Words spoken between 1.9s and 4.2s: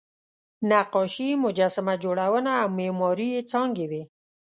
جوړونه او معماري یې څانګې وې.